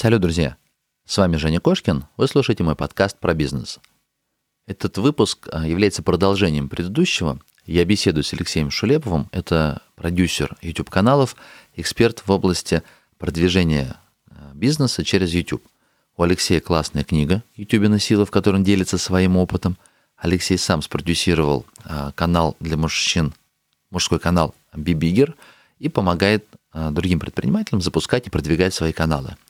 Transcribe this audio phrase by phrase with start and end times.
[0.00, 0.56] Салют, друзья!
[1.04, 2.06] С вами Женя Кошкин.
[2.16, 3.80] Вы слушаете мой подкаст про бизнес.
[4.66, 7.38] Этот выпуск а, является продолжением предыдущего.
[7.66, 9.28] Я беседую с Алексеем Шулеповым.
[9.30, 11.36] Это продюсер YouTube-каналов,
[11.76, 12.82] эксперт в области
[13.18, 13.98] продвижения
[14.30, 15.62] а, бизнеса через YouTube.
[16.16, 19.76] У Алексея классная книга «YouTube на сила», в которой он делится своим опытом.
[20.16, 23.34] Алексей сам спродюсировал а, канал для мужчин,
[23.90, 25.34] мужской канал «Be Bigger»
[25.78, 29.36] и помогает другим предпринимателям запускать и продвигать свои каналы–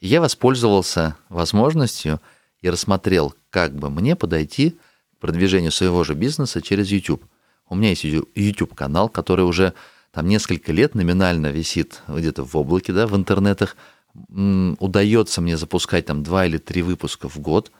[0.00, 2.20] я воспользовался возможностью
[2.60, 7.24] и рассмотрел, как бы мне подойти к продвижению своего же бизнеса через YouTube.
[7.68, 9.72] У меня есть YouTube-канал, который уже
[10.12, 13.76] там несколько лет номинально висит где-то в облаке, да, в интернетах.
[14.14, 17.70] Удается мне запускать там два или три выпуска в год,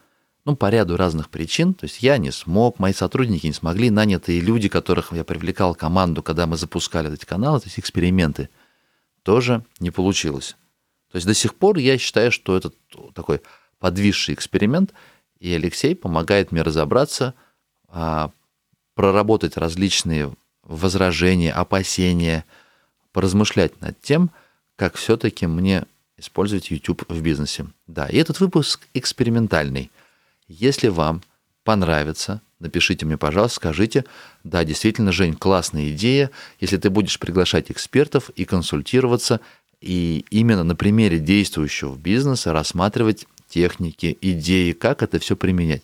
[0.45, 1.73] ну, по ряду разных причин.
[1.73, 6.23] То есть я не смог, мои сотрудники не смогли, нанятые люди, которых я привлекал команду,
[6.23, 8.49] когда мы запускали эти каналы, то есть эксперименты,
[9.23, 10.57] тоже не получилось.
[11.17, 12.71] То есть до сих пор я считаю, что это
[13.15, 13.41] такой
[13.79, 14.93] подвисший эксперимент,
[15.41, 17.33] и Алексей помогает мне разобраться,
[17.89, 18.33] а,
[18.95, 20.31] проработать различные
[20.63, 22.45] возражения, опасения,
[23.13, 24.31] поразмышлять над тем,
[24.77, 25.87] как все-таки мне
[26.19, 27.65] использовать YouTube в бизнесе.
[27.87, 29.91] Да, и этот выпуск экспериментальный.
[30.49, 31.23] Если вам
[31.65, 34.05] понравится, напишите мне, пожалуйста, скажите,
[34.45, 39.41] да, действительно, Жень, классная идея, если ты будешь приглашать экспертов и консультироваться,
[39.81, 45.83] и именно на примере действующего бизнеса рассматривать техники, идеи, как это все применять.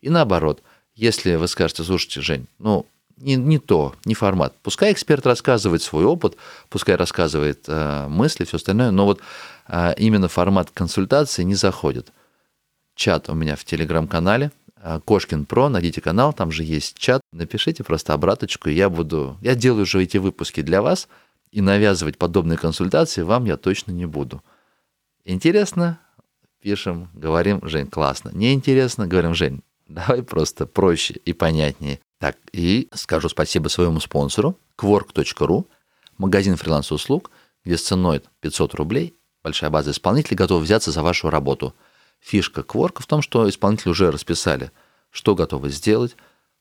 [0.00, 0.62] И наоборот,
[0.94, 4.54] если вы скажете, слушайте, Жень, ну, не, не то, не формат.
[4.62, 6.36] Пускай эксперт рассказывает свой опыт,
[6.68, 9.20] пускай рассказывает э, мысли, все остальное, но вот
[9.68, 12.12] э, именно формат консультации не заходит.
[12.94, 17.84] Чат у меня в телеграм-канале, э, Кошкин Про, найдите канал, там же есть чат, напишите
[17.84, 21.08] просто обраточку, и я буду, я делаю уже эти выпуски для вас–
[21.54, 24.42] и навязывать подобные консультации вам я точно не буду.
[25.24, 26.00] Интересно?
[26.60, 28.30] Пишем, говорим, Жень, классно.
[28.34, 29.06] Неинтересно?
[29.06, 32.00] Говорим, Жень, давай просто проще и понятнее.
[32.18, 35.66] Так, и скажу спасибо своему спонсору, quark.ru,
[36.18, 37.30] магазин фриланс-услуг,
[37.64, 39.14] где с ценой 500 рублей
[39.44, 41.72] большая база исполнителей готова взяться за вашу работу.
[42.18, 44.72] Фишка Quark в том, что исполнители уже расписали,
[45.10, 46.16] что готовы сделать,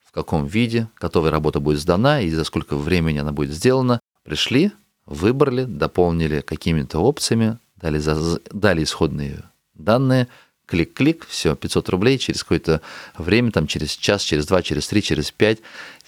[0.05, 3.99] в каком виде, готовая работа будет сдана и за сколько времени она будет сделана.
[4.23, 4.71] Пришли,
[5.05, 9.43] выбрали, дополнили какими-то опциями, дали, за, дали исходные
[9.73, 10.27] данные,
[10.65, 12.81] клик-клик, все, 500 рублей, через какое-то
[13.17, 15.59] время, там через час, через два, через три, через пять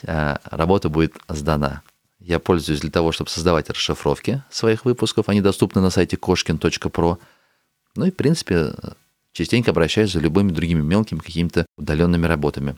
[0.03, 1.81] э, работа будет сдана.
[2.19, 7.17] Я пользуюсь для того, чтобы создавать расшифровки своих выпусков, они доступны на сайте koshkin.pro.
[7.95, 8.73] Ну и, в принципе,
[9.31, 12.77] частенько обращаюсь за любыми другими мелкими какими-то удаленными работами.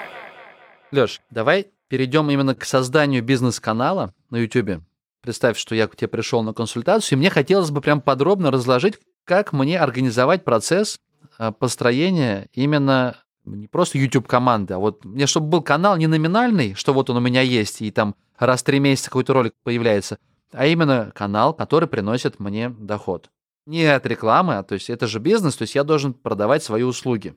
[0.91, 4.83] Леш, давай перейдем именно к созданию бизнес-канала на YouTube.
[5.21, 8.99] Представь, что я к тебе пришел на консультацию, и мне хотелось бы прям подробно разложить,
[9.23, 10.99] как мне организовать процесс
[11.37, 13.15] а, построения именно
[13.45, 17.21] не просто YouTube-команды, а вот мне, чтобы был канал не номинальный, что вот он у
[17.21, 20.19] меня есть, и там раз в три месяца какой-то ролик появляется,
[20.51, 23.29] а именно канал, который приносит мне доход.
[23.65, 26.83] Не от рекламы, а то есть это же бизнес, то есть я должен продавать свои
[26.83, 27.35] услуги.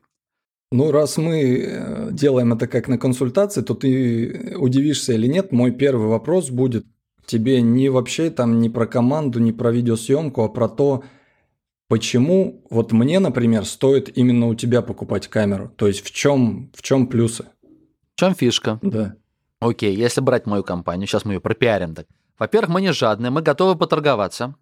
[0.74, 5.70] Ну, раз мы э, делаем это как на консультации, то ты удивишься или нет, мой
[5.70, 6.84] первый вопрос будет
[7.26, 11.04] тебе не вообще там не про команду, не про видеосъемку, а про то,
[11.86, 15.70] почему вот мне, например, стоит именно у тебя покупать камеру.
[15.76, 17.44] То есть в чем, в чем плюсы?
[18.16, 18.80] В чем фишка?
[18.82, 19.14] Да.
[19.60, 22.08] Окей, если брать мою компанию, сейчас мы ее пропиарим так.
[22.36, 24.56] Во-первых, мы не жадные, мы готовы поторговаться.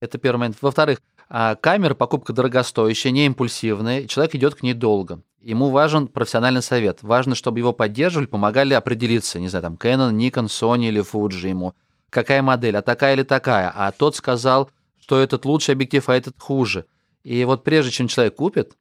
[0.00, 0.56] Это первый момент.
[0.62, 5.20] Во-вторых, а, камера, покупка дорогостоящая, не импульсивная, человек идет к ней долго.
[5.44, 7.02] Ему важен профессиональный совет.
[7.02, 11.74] Важно, чтобы его поддерживали, помогали определиться, не знаю, там, Canon, Nikon, Sony или Fuji ему.
[12.08, 13.70] Какая модель, а такая или такая.
[13.74, 16.86] А тот сказал, что этот лучший объектив, а этот хуже.
[17.24, 18.72] И вот прежде чем человек купит,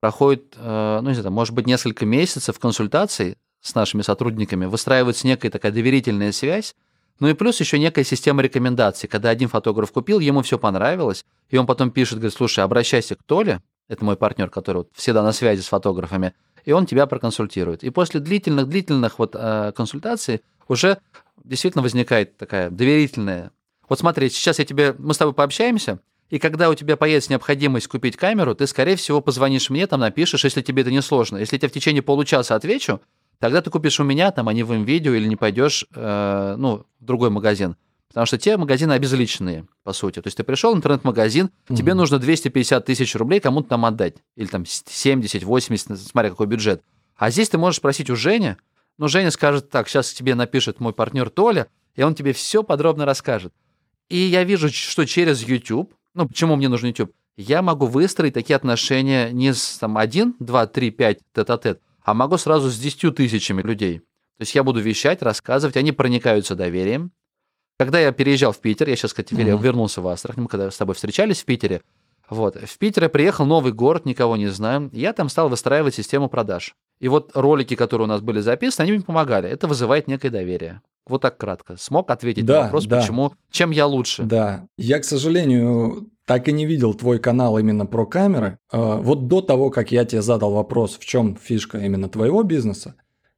[0.00, 5.50] проходит, э, ну, не знаю, может быть, несколько месяцев консультаций с нашими сотрудниками, выстраивается некая
[5.50, 6.74] такая доверительная связь,
[7.20, 9.08] ну и плюс еще некая система рекомендаций.
[9.08, 13.22] Когда один фотограф купил, ему все понравилось, и он потом пишет, говорит, слушай, обращайся к
[13.22, 16.34] Толе, это мой партнер, который вот всегда на связи с фотографами,
[16.64, 17.84] и он тебя проконсультирует.
[17.84, 20.98] И после длительных-длительных вот э, консультаций уже
[21.44, 23.50] действительно возникает такая доверительная.
[23.88, 26.00] Вот смотри, сейчас я тебе, мы с тобой пообщаемся,
[26.30, 30.44] И когда у тебя появится необходимость купить камеру, ты, скорее всего, позвонишь мне, там напишешь,
[30.44, 31.36] если тебе это не сложно.
[31.36, 33.02] Если я тебе в течение получаса отвечу,
[33.38, 36.86] тогда ты купишь у меня, там, а не в видео или не пойдешь, э, ну,
[37.00, 37.76] в другой магазин.
[38.12, 40.20] Потому что те магазины обезличенные, по сути.
[40.20, 41.76] То есть ты пришел в интернет-магазин, mm-hmm.
[41.76, 44.16] тебе нужно 250 тысяч рублей кому-то там отдать.
[44.36, 46.82] Или там 70, 80, смотря какой бюджет.
[47.16, 48.56] А здесь ты можешь спросить у Жени,
[48.98, 53.04] ну, Женя скажет так, сейчас тебе напишет мой партнер Толя, и он тебе все подробно
[53.04, 53.54] расскажет.
[54.08, 58.56] И я вижу, что через YouTube, ну, почему мне нужен YouTube, я могу выстроить такие
[58.56, 63.62] отношения не с там, 1, 2, 3, 5 тет-а-тет, а могу сразу с 10 тысячами
[63.62, 64.00] людей.
[64.00, 67.12] То есть я буду вещать, рассказывать, они проникаются доверием,
[67.78, 69.60] когда я переезжал в Питер, я сейчас, кстати, mm-hmm.
[69.60, 71.82] вернулся в Астрахань, мы когда с тобой встречались в Питере,
[72.30, 76.28] вот, в Питер я приехал, новый город, никого не знаю, я там стал выстраивать систему
[76.28, 76.74] продаж.
[76.98, 79.50] И вот ролики, которые у нас были записаны, они мне помогали.
[79.50, 80.80] Это вызывает некое доверие.
[81.06, 81.76] Вот так кратко.
[81.76, 83.00] Смог ответить да, на вопрос, да.
[83.00, 84.22] почему, чем я лучше?
[84.22, 84.66] Да.
[84.78, 88.58] Я, к сожалению, так и не видел твой канал именно про камеры.
[88.70, 92.94] А, вот до того, как я тебе задал вопрос, в чем фишка именно твоего бизнеса,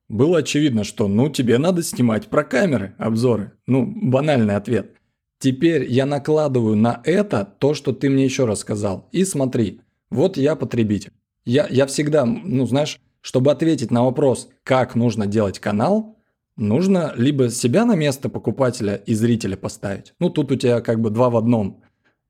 [0.08, 3.52] было очевидно, что ну тебе надо снимать про камеры обзоры.
[3.66, 4.96] Ну, банальный ответ.
[5.38, 9.08] Теперь я накладываю на это то, что ты мне еще рассказал.
[9.12, 9.80] И смотри,
[10.10, 11.12] вот я потребитель.
[11.44, 16.18] Я, я всегда, ну знаешь, чтобы ответить на вопрос, как нужно делать канал,
[16.56, 20.14] нужно либо себя на место покупателя и зрителя поставить.
[20.18, 21.82] Ну, тут у тебя как бы два в одном.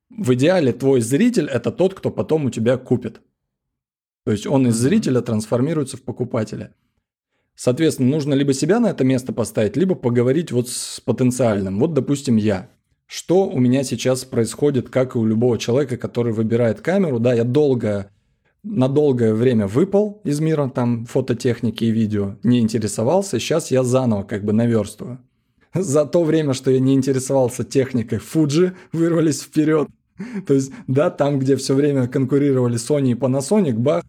[0.09, 3.21] В идеале твой зритель– это тот, кто потом у тебя купит.
[4.23, 6.73] То есть он из зрителя трансформируется в покупателя.
[7.55, 11.79] Соответственно, нужно либо себя на это место поставить, либо поговорить вот с потенциальным.
[11.79, 12.69] Вот, допустим, я.
[13.07, 17.19] Что у меня сейчас происходит, как и у любого человека, который выбирает камеру.
[17.19, 18.11] Да, я долго,
[18.63, 23.39] на долгое время выпал из мира там фототехники и видео, не интересовался.
[23.39, 25.19] Сейчас я заново как бы наверстываю.
[25.73, 29.87] За то время, что я не интересовался техникой, Fuji вырвались вперед.
[30.47, 34.03] То есть, да, там, где все время конкурировали Sony и Panasonic, бах,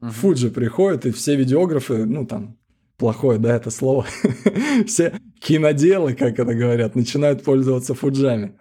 [0.00, 2.56] Fuji приходит, и все видеографы, ну там,
[3.00, 4.06] плохое, да, это слово,
[4.86, 8.58] все киноделы, как это говорят, начинают пользоваться фуджами.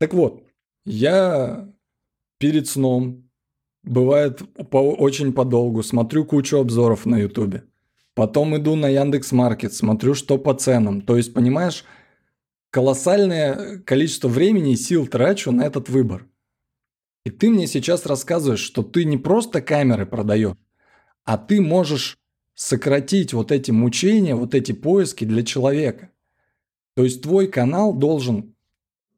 [0.00, 0.42] Так вот,
[0.84, 1.68] я
[2.38, 3.30] перед сном,
[3.84, 7.64] бывает по, очень подолгу, смотрю кучу обзоров на ютубе.
[8.14, 11.02] Потом иду на Яндекс Маркет, смотрю, что по ценам.
[11.02, 11.84] То есть, понимаешь,
[12.70, 16.26] колоссальное количество времени и сил трачу на этот выбор.
[17.24, 20.56] И ты мне сейчас рассказываешь, что ты не просто камеры продаешь,
[21.24, 22.18] а ты можешь
[22.54, 26.10] сократить вот эти мучения, вот эти поиски для человека.
[26.94, 28.54] То есть твой канал должен,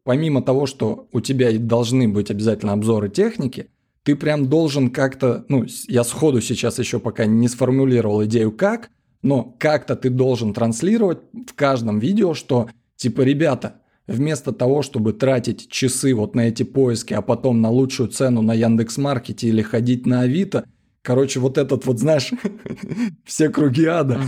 [0.05, 3.69] помимо того, что у тебя должны быть обязательно обзоры техники,
[4.05, 8.91] ты прям должен как-то, ну, я сходу сейчас еще пока не сформулировал идею как,
[9.23, 15.71] но как-то ты должен транслировать в каждом видео, что типа, ребята, вместо того, чтобы тратить
[15.71, 20.21] часы вот на эти поиски, а потом на лучшую цену на Яндекс.Маркете или ходить на
[20.21, 20.67] Авито,
[21.05, 22.33] Короче, вот этот вот, знаешь,
[23.25, 24.23] все круги ада.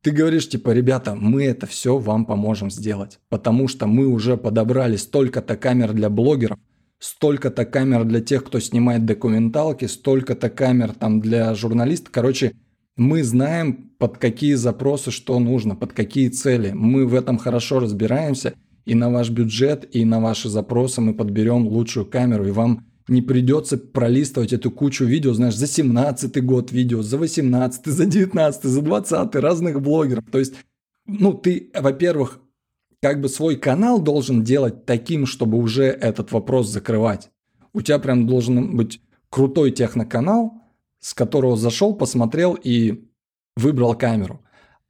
[0.00, 4.96] Ты говоришь, типа, ребята, мы это все вам поможем сделать, потому что мы уже подобрали
[4.96, 6.58] столько-то камер для блогеров,
[6.98, 12.10] столько-то камер для тех, кто снимает документалки, столько-то камер там для журналистов.
[12.10, 12.52] Короче,
[12.96, 16.70] мы знаем, под какие запросы что нужно, под какие цели.
[16.74, 18.54] Мы в этом хорошо разбираемся,
[18.86, 23.22] и на ваш бюджет, и на ваши запросы мы подберем лучшую камеру, и вам не
[23.22, 28.82] придется пролистывать эту кучу видео, знаешь, за 17 год видео, за 18, за 19, за
[28.82, 30.24] 20 разных блогеров.
[30.30, 30.54] То есть,
[31.06, 32.40] ну, ты, во-первых,
[33.00, 37.30] как бы свой канал должен делать таким, чтобы уже этот вопрос закрывать.
[37.72, 40.52] У тебя прям должен быть крутой техноканал,
[41.00, 43.08] с которого зашел, посмотрел и
[43.56, 44.40] выбрал камеру.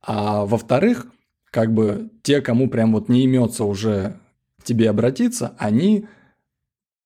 [0.00, 1.06] А во-вторых,
[1.50, 4.18] как бы те, кому прям вот не имется уже
[4.58, 6.06] к тебе обратиться, они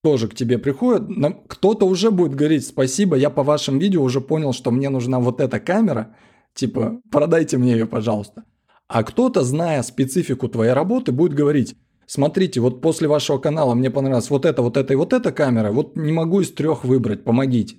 [0.02, 1.08] тоже к тебе приходят,
[1.48, 5.40] кто-то уже будет говорить, спасибо, я по вашим видео уже понял, что мне нужна вот
[5.40, 6.16] эта камера,
[6.54, 8.44] типа, продайте мне ее, пожалуйста.
[8.88, 14.28] А кто-то, зная специфику твоей работы, будет говорить, смотрите, вот после вашего канала мне понравилась
[14.28, 17.76] вот эта, вот эта и вот эта камера, вот не могу из трех выбрать, помогите.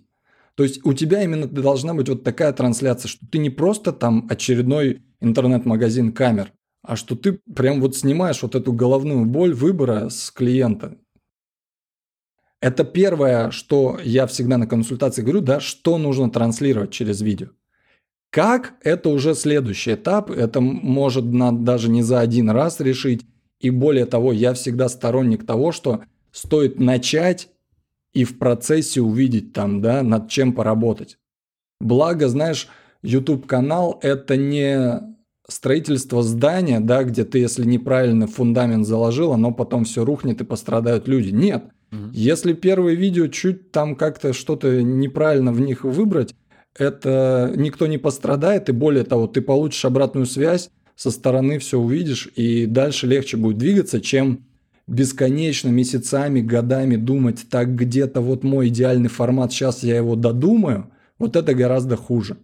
[0.56, 4.28] То есть у тебя именно должна быть вот такая трансляция, что ты не просто там
[4.30, 6.52] очередной интернет-магазин камер,
[6.84, 10.98] а что ты прям вот снимаешь вот эту головную боль выбора с клиента.
[12.64, 17.50] Это первое, что я всегда на консультации говорю, да, что нужно транслировать через видео.
[18.30, 23.26] Как, это уже следующий этап, это может надо даже не за один раз решить.
[23.60, 27.50] И более того, я всегда сторонник того, что стоит начать
[28.14, 31.18] и в процессе увидеть там, да, над чем поработать.
[31.82, 32.70] Благо, знаешь,
[33.02, 35.02] YouTube канал это не
[35.50, 41.10] строительство здания, да, где ты, если неправильно фундамент заложил, оно потом все рухнет и пострадают
[41.10, 41.32] люди.
[41.32, 42.10] Нет– Угу.
[42.14, 46.34] Если первые видео чуть там как-то что-то неправильно в них выбрать,
[46.76, 52.30] это никто не пострадает, и более того, ты получишь обратную связь, со стороны все увидишь,
[52.36, 54.46] и дальше легче будет двигаться, чем
[54.88, 61.36] бесконечно месяцами, годами думать, так где-то вот мой идеальный формат, сейчас я его додумаю, вот
[61.36, 62.38] это гораздо хуже.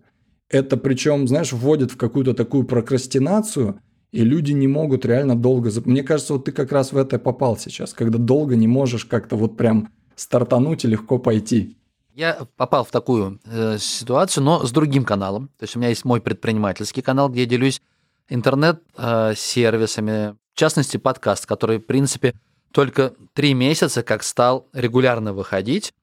[0.48, 5.72] Это причем, знаешь, вводит в какую-то такую прокрастинацию, и люди не могут реально долго...
[5.86, 9.36] Мне кажется, вот ты как раз в это попал сейчас, когда долго не можешь как-то
[9.36, 11.78] вот прям стартануть и легко пойти.
[12.16, 15.50] Я попал в такую э, ситуацию, но с другим каналом.
[15.58, 17.82] То есть у меня есть мой предпринимательский канал, где я делюсь
[18.30, 22.34] интернет-сервисами, в частности, подкаст, который, в принципе,
[22.72, 25.94] только три месяца как стал регулярно выходить.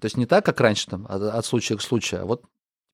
[0.00, 2.44] То есть не так, как раньше, там, от, от случая к случаю, а вот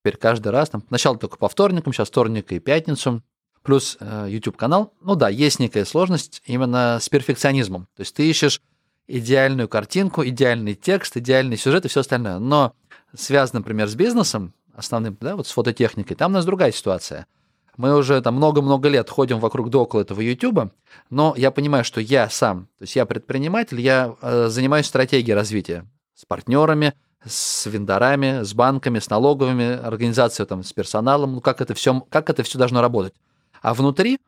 [0.00, 3.22] теперь каждый раз, там, сначала только по вторникам, сейчас вторник и пятницу,
[3.62, 4.92] плюс э, YouTube-канал.
[5.00, 7.88] Ну да, есть некая сложность именно с перфекционизмом.
[7.96, 8.60] То есть ты ищешь
[9.06, 12.38] идеальную картинку, идеальный текст, идеальный сюжет и все остальное.
[12.38, 12.74] Но
[13.14, 17.26] связано, например, с бизнесом, основным, да, вот с фототехникой, там у нас другая ситуация–
[17.76, 20.72] мы уже там много-много лет ходим вокруг да около этого YouTube,
[21.10, 25.86] но я понимаю, что я сам, то есть я предприниматель, я э, занимаюсь стратегией развития
[26.14, 26.92] с партнерами,
[27.24, 32.28] с вендорами, с банками, с налоговыми организациями, там, с персоналом, ну, как это все, как
[32.28, 33.14] это все должно работать.
[33.62, 34.18] А внутри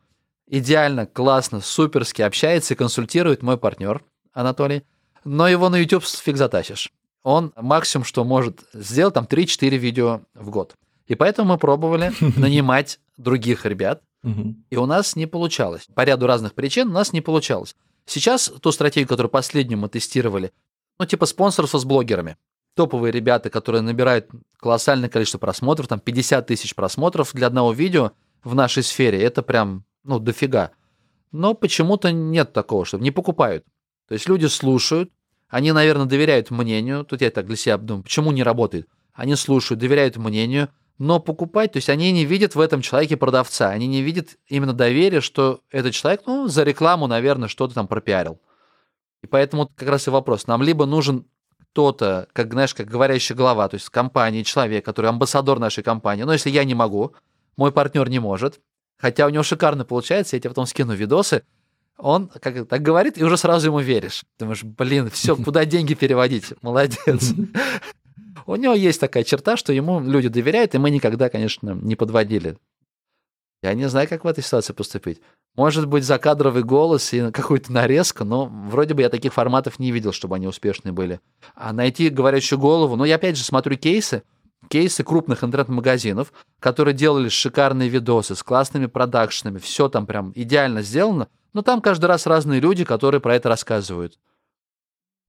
[0.46, 4.84] идеально, классно, суперски общается и консультирует мой партнер Анатолий,
[5.24, 6.92] но его на YouTube фиг затащишь.
[7.24, 10.74] Он максимум, что может сделать, там 3-4 видео в год.
[11.06, 14.02] И поэтому мы пробовали нанимать других ребят,
[14.70, 15.86] и у нас не получалось.
[15.94, 17.76] По ряду разных причин у нас не получалось.
[18.06, 20.52] Сейчас ту стратегию, которую последнюю мы тестировали,
[20.98, 22.36] ну, типа спонсорство с блогерами.
[22.74, 28.12] Топовые ребята, которые набирают колоссальное количество просмотров, там 50 тысяч просмотров для одного видео
[28.44, 30.70] в нашей сфере, это прям, ну, дофига.
[31.32, 33.64] Но почему-то нет такого, что не покупают.
[34.06, 35.10] То есть люди слушают,
[35.48, 37.04] они, наверное, доверяют мнению.
[37.04, 38.88] Тут я так для себя думаю, почему не работает?
[39.12, 43.70] Они слушают, доверяют мнению, но покупать, то есть они не видят в этом человеке продавца,
[43.70, 48.40] они не видят именно доверия, что этот человек, ну, за рекламу, наверное, что-то там пропиарил.
[49.22, 50.46] И поэтому как раз и вопрос.
[50.46, 51.26] Нам либо нужен
[51.72, 56.22] кто-то, как, знаешь, как говорящая голова, то есть компания, человек, который амбассадор нашей компании.
[56.22, 57.14] Но если я не могу,
[57.56, 58.61] мой партнер не может,
[58.96, 61.42] хотя у него шикарно получается, я тебе потом скину видосы,
[61.96, 64.25] он как так говорит, и уже сразу ему веришь.
[64.38, 66.52] Думаешь, блин, все, куда деньги переводить?
[66.62, 67.32] Молодец.
[68.46, 72.58] У него есть такая черта, что ему люди доверяют, и мы никогда, конечно, не подводили.
[73.62, 75.23] Я не знаю, как в этой ситуации поступить.
[75.56, 80.12] Может быть, закадровый голос и какую-то нарезку, но вроде бы я таких форматов не видел,
[80.12, 81.20] чтобы они успешные были.
[81.54, 84.23] А найти говорящую голову, ну, я опять же смотрю кейсы,
[84.68, 91.28] кейсы крупных интернет-магазинов, которые делали шикарные видосы с классными продакшенами, все там прям идеально сделано,
[91.52, 94.18] но там каждый раз разные люди, которые про это рассказывают.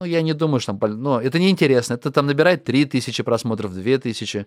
[0.00, 1.02] Ну, я не думаю, что там...
[1.02, 1.94] Ну, это неинтересно.
[1.94, 4.46] Это там набирает 3000 просмотров, 2000.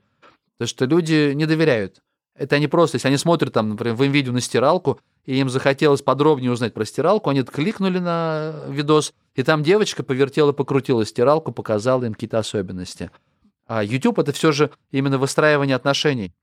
[0.59, 2.01] То, что люди не доверяют.
[2.35, 6.01] Это они просто, если они смотрят там, например, в видео на стиралку, и им захотелось
[6.01, 12.05] подробнее узнать про стиралку, они кликнули на видос, и там девочка повертела, покрутила стиралку, показала
[12.05, 13.11] им какие-то особенности.
[13.69, 16.33] А YouTube это все же именно выстраивание отношений.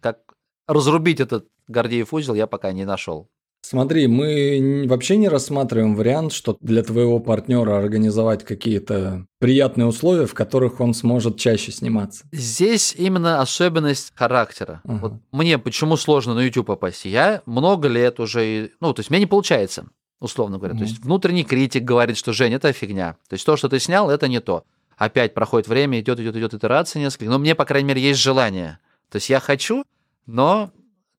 [0.00, 0.18] Как
[0.66, 3.28] разрубить этот Гордеев узел, я пока не нашел.
[3.60, 10.34] Смотри, мы вообще не рассматриваем вариант, что для твоего партнера организовать какие-то приятные условия, в
[10.34, 12.24] которых он сможет чаще сниматься.
[12.32, 14.80] Здесь именно особенность характера.
[14.84, 14.98] Uh-huh.
[14.98, 17.04] Вот мне почему сложно на YouTube попасть?
[17.04, 19.86] Я много лет уже, ну, то есть мне не получается,
[20.18, 20.74] условно говоря.
[20.74, 20.78] Uh-huh.
[20.78, 23.16] То есть внутренний критик говорит, что Жень, это фигня.
[23.28, 24.64] То есть то, что ты снял, это не то.
[24.98, 27.30] Опять проходит время, идет, идет, идет итерация несколько.
[27.30, 28.80] Но мне, по крайней мере, есть желание.
[29.10, 29.84] То есть я хочу,
[30.26, 30.72] но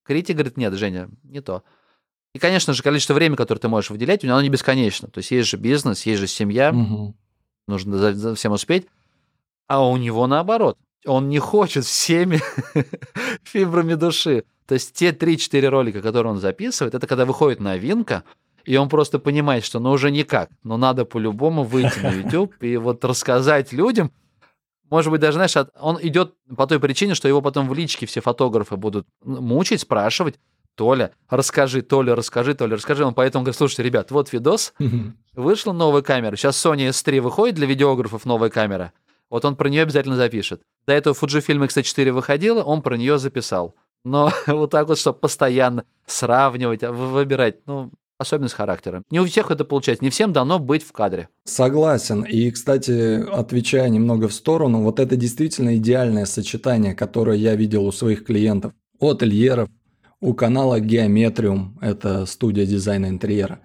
[0.03, 1.63] критик говорит, нет, Женя, не то.
[2.33, 5.07] И, конечно же, количество времени, которое ты можешь выделять, у него оно не бесконечно.
[5.07, 7.15] То есть есть же бизнес, есть же семья, угу.
[7.67, 8.86] нужно за, за всем успеть.
[9.67, 10.77] А у него наоборот.
[11.05, 12.41] Он не хочет всеми
[13.43, 14.43] фибрами души.
[14.65, 18.25] То есть те 3-4 ролика, которые он записывает, это когда выходит новинка,
[18.66, 22.78] и он просто понимает, что ну уже никак, но надо по-любому выйти на YouTube и
[22.78, 24.12] вот рассказать людям,
[24.89, 28.22] может быть, даже, знаешь, он идет по той причине, что его потом в личке все
[28.22, 30.39] фотографы будут мучить, спрашивать,
[30.75, 33.06] Толя, расскажи, Толя, расскажи, Толя, расскажи.
[33.06, 34.74] Он поэтому говорит, слушайте, ребят, вот видос,
[35.34, 36.36] вышла новая камера.
[36.38, 38.94] Сейчас Sony S3 выходит для видеографов новая камера.
[39.30, 40.62] Вот он про нее обязательно запишет.
[40.88, 43.75] До этого Fujifilm X-T4 выходила, он про нее записал.
[44.04, 49.02] Но вот так вот, чтобы постоянно сравнивать, а, выбирать, ну, особенность характера.
[49.10, 51.30] Не у всех это получается, не всем дано быть в кадре.
[51.46, 52.24] Согласен.
[52.24, 57.92] И, кстати, отвечая немного в сторону, вот это действительно идеальное сочетание, которое я видел у
[57.92, 58.74] своих клиентов.
[59.00, 59.70] От ательеров,
[60.20, 63.62] у канала Geometrium, это студия дизайна интерьера.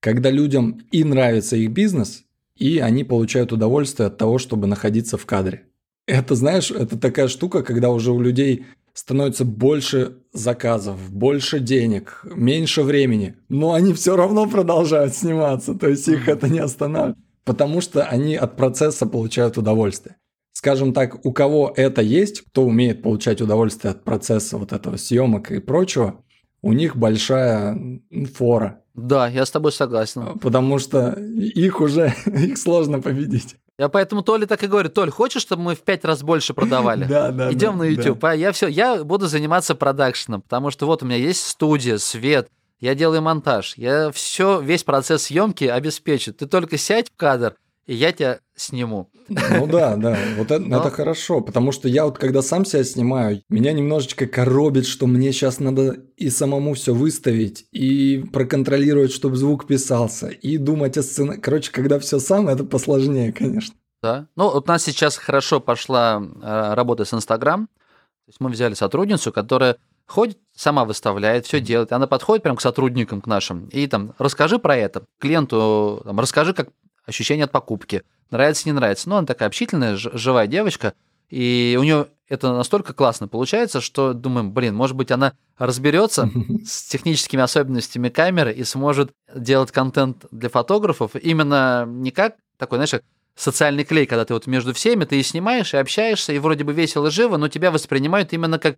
[0.00, 2.24] Когда людям и нравится их бизнес,
[2.56, 5.64] и они получают удовольствие от того, чтобы находиться в кадре.
[6.06, 12.82] Это, знаешь, это такая штука, когда уже у людей становится больше заказов, больше денег, меньше
[12.82, 18.04] времени, но они все равно продолжают сниматься, то есть их это не останавливает, потому что
[18.04, 20.16] они от процесса получают удовольствие.
[20.52, 25.50] Скажем так, у кого это есть, кто умеет получать удовольствие от процесса вот этого съемок
[25.50, 26.22] и прочего,
[26.60, 28.00] у них большая
[28.34, 28.80] фора.
[28.94, 30.38] Да, я с тобой согласен.
[30.38, 33.56] Потому что их уже, их сложно победить.
[33.78, 37.04] Я поэтому Толе так и говорю, Толь, хочешь, чтобы мы в пять раз больше продавали?
[37.08, 37.52] Да, да.
[37.52, 38.20] Идем на YouTube.
[38.20, 38.30] да.
[38.30, 42.48] А я все, я буду заниматься продакшеном, потому что вот у меня есть студия, свет,
[42.80, 46.32] я делаю монтаж, я все, весь процесс съемки обеспечу.
[46.32, 47.54] Ты только сядь в кадр,
[47.86, 49.10] и я тебя сниму.
[49.28, 52.84] Ну да, да, вот это, Но- это хорошо, потому что я вот когда сам себя
[52.84, 59.36] снимаю, меня немножечко коробит, что мне сейчас надо и самому все выставить, и проконтролировать, чтобы
[59.36, 61.40] звук писался, и думать о сценарии.
[61.40, 63.74] Короче, когда все сам, это посложнее, конечно.
[64.02, 64.26] Да.
[64.36, 67.68] Ну, вот у нас сейчас хорошо пошла э, работа с Инстаграм.
[67.68, 71.92] То есть мы взяли сотрудницу, которая ходит, сама выставляет, все делает.
[71.92, 75.04] Она подходит прям к сотрудникам, к нашим, и там, расскажи про это.
[75.18, 76.68] Клиенту, там, расскажи, как
[77.06, 78.02] ощущение от покупки.
[78.30, 79.08] Нравится, не нравится.
[79.08, 80.94] Ну, она такая общительная, живая девочка.
[81.28, 86.30] И у нее это настолько классно получается, что думаем, блин, может быть, она разберется
[86.64, 93.02] с техническими особенностями камеры и сможет делать контент для фотографов именно не как такой, знаешь,
[93.34, 96.72] социальный клей, когда ты вот между всеми, ты и снимаешь, и общаешься, и вроде бы
[96.72, 98.76] весело, живо, но тебя воспринимают именно как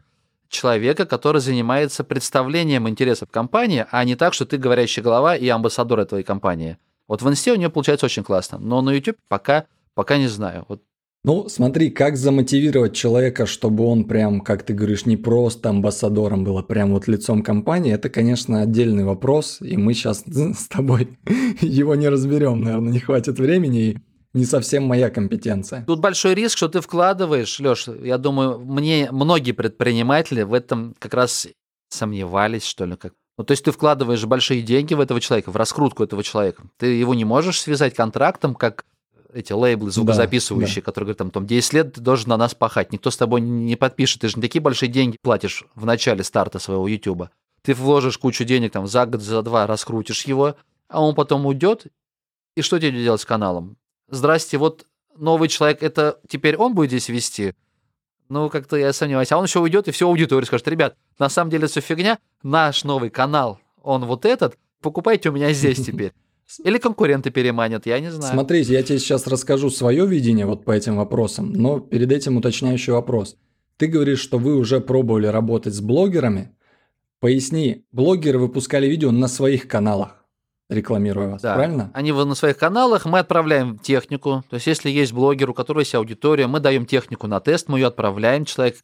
[0.55, 6.01] человека, который занимается представлением интересов компании, а не так, что ты говорящая голова и амбассадор
[6.01, 6.79] этой компании.
[7.09, 10.65] Вот в инсте у нее получается очень классно, но на YouTube пока, пока не знаю.
[10.69, 10.81] Вот
[11.25, 16.57] Ну, смотри, как замотивировать человека, чтобы он прям, как ты говоришь, не просто амбассадором был,
[16.57, 21.19] а прям вот лицом компании, это, конечно, отдельный вопрос, и мы сейчас с тобой
[21.61, 24.03] его не разберем, наверное, не хватит времени,
[24.35, 25.85] не совсем моя компетенция.
[25.87, 31.15] Тут большой риск, что ты вкладываешь, Леш, я думаю, мне многие предприниматели в этом как
[31.15, 31.47] раз
[31.89, 33.15] сомневались, что ли, как.
[33.39, 36.65] Ну, то есть ты вкладываешь большие деньги в этого человека, в раскрутку этого человека.
[36.77, 38.85] Ты его не можешь связать контрактом, как
[39.33, 43.11] эти лейблы звукозаписывающие, которые говорят, там, там 10 лет ты должен на нас пахать, никто
[43.11, 46.87] с тобой не подпишет, ты же не такие большие деньги платишь в начале старта своего
[46.87, 47.29] YouTube.
[47.63, 50.55] Ты вложишь кучу денег, там, за год, за два раскрутишь его,
[50.89, 51.87] а он потом уйдет,
[52.57, 53.77] и что тебе делать с каналом?
[54.09, 54.87] Здрасте, вот
[55.17, 57.55] новый человек, это теперь он будет здесь вести?
[58.29, 59.33] Ну, как-то я сомневаюсь.
[59.33, 62.85] А он еще уйдет и всю аудиторию скажет, ребят, на самом деле все фигня, наш
[62.85, 66.13] новый канал, он вот этот, покупайте у меня здесь теперь.
[66.63, 68.33] Или конкуренты переманят, я не знаю.
[68.33, 72.93] Смотрите, я тебе сейчас расскажу свое видение вот по этим вопросам, но перед этим уточняющий
[72.93, 73.37] вопрос.
[73.77, 76.55] Ты говоришь, что вы уже пробовали работать с блогерами.
[77.19, 80.24] Поясни, блогеры выпускали видео на своих каналах,
[80.69, 81.55] рекламируя вас, Да.
[81.55, 81.91] правильно?
[81.95, 84.45] Они на своих каналах, мы отправляем технику.
[84.49, 87.79] То есть, если есть блогер, у которого есть аудитория, мы даем технику на тест, мы
[87.79, 88.45] ее отправляем.
[88.45, 88.77] Человек,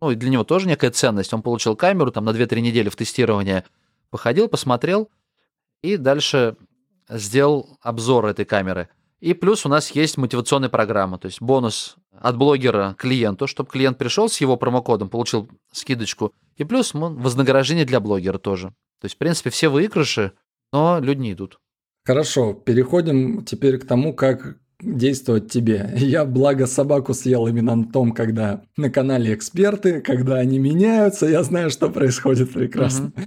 [0.00, 1.32] ну, для него тоже некая ценность.
[1.32, 3.64] Он получил камеру там на 2-3 недели в тестирование,
[4.10, 5.08] походил, посмотрел,
[5.82, 6.56] и дальше
[7.08, 8.88] сделал обзор этой камеры.
[9.20, 13.96] И плюс у нас есть мотивационная программа, то есть бонус от блогера клиенту, чтобы клиент
[13.96, 16.32] пришел с его промокодом, получил скидочку.
[16.56, 18.68] И плюс вознаграждение для блогера тоже.
[19.00, 20.32] То есть, в принципе, все выигрыши,
[20.72, 21.58] но люди не идут.
[22.04, 25.92] Хорошо, переходим теперь к тому, как действовать тебе.
[25.96, 31.42] Я, благо, собаку съел именно на том, когда на канале эксперты, когда они меняются, я
[31.42, 33.12] знаю, что происходит прекрасно.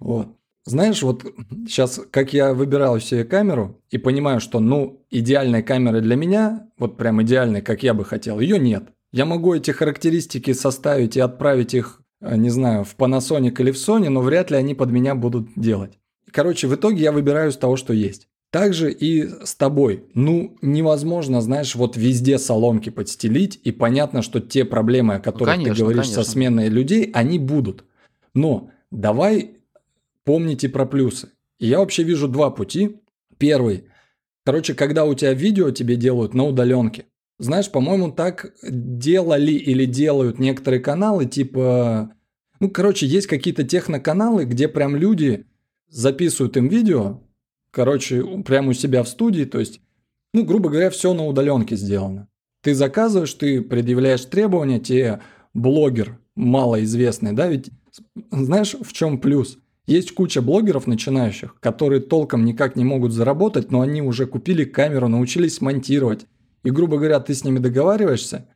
[0.00, 0.28] Вот.
[0.64, 1.24] Знаешь, вот
[1.66, 6.96] сейчас, как я выбирал себе камеру и понимаю, что, ну, идеальной камеры для меня, вот
[6.96, 8.90] прям идеальной, как я бы хотел, ее нет.
[9.12, 13.76] Я могу эти характеристики составить и отправить их, э, не знаю, в Panasonic или в
[13.76, 15.98] Sony, но вряд ли они под меня будут делать.
[16.32, 18.28] Короче, в итоге я выбираю из того, что есть.
[18.50, 20.04] Также и с тобой.
[20.14, 25.74] Ну, невозможно, знаешь, вот везде соломки подстелить, и понятно, что те проблемы, о которых конечно,
[25.74, 26.24] ты говоришь конечно.
[26.24, 27.84] со сменой людей, они будут.
[28.34, 29.58] Но давай
[30.24, 31.30] помните про плюсы.
[31.58, 33.00] И я вообще вижу два пути.
[33.36, 33.84] Первый.
[34.46, 37.04] Короче, когда у тебя видео тебе делают на удаленке.
[37.38, 42.12] Знаешь, по-моему, так делали или делают некоторые каналы, типа...
[42.58, 45.46] Ну, короче, есть какие-то техноканалы, где прям люди
[45.88, 47.20] записывают им видео,
[47.70, 49.80] короче, прямо у себя в студии, то есть,
[50.32, 52.28] ну, грубо говоря, все на удаленке сделано.
[52.62, 55.20] Ты заказываешь, ты предъявляешь требования, тебе
[55.54, 57.70] блогер малоизвестный, да, ведь
[58.30, 59.58] знаешь, в чем плюс?
[59.86, 65.08] Есть куча блогеров начинающих, которые толком никак не могут заработать, но они уже купили камеру,
[65.08, 66.26] научились монтировать.
[66.62, 68.46] И, грубо говоря, ты с ними договариваешься,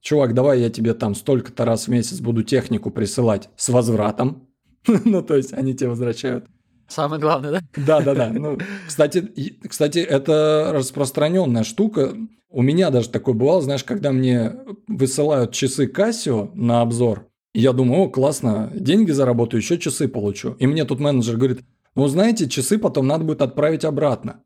[0.00, 4.48] чувак, давай я тебе там столько-то раз в месяц буду технику присылать с возвратом.
[5.04, 6.46] ну, то есть они тебе возвращают.
[6.88, 7.60] Самое главное, да?
[7.76, 8.28] Да, да, да.
[8.32, 9.20] Ну, кстати,
[9.68, 12.14] кстати, это распространенная штука.
[12.50, 14.56] У меня даже такое бывало, знаешь, когда мне
[14.88, 20.56] высылают часы Casio на обзор, я думаю, о, классно, деньги заработаю, еще часы получу.
[20.58, 21.60] И мне тут менеджер говорит,
[21.94, 24.42] ну, знаете, часы потом надо будет отправить обратно.